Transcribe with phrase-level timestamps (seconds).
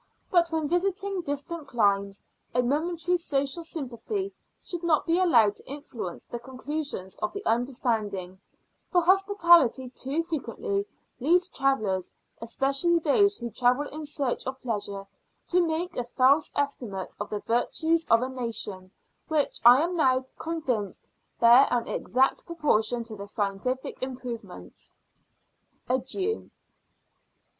[0.31, 2.23] But, when visiting distant climes,
[2.55, 8.39] a momentary social sympathy should not be allowed to influence the conclusions of the understanding,
[8.91, 10.87] for hospitality too frequently
[11.19, 12.11] leads travellers,
[12.41, 15.05] especially those who travel in search of pleasure,
[15.49, 18.89] to make a false estimate of the virtues of a nation,
[19.27, 21.07] which, I am now convinced,
[21.39, 24.93] bear an exact proportion to their scientific improvements.
[25.87, 26.49] Adieu.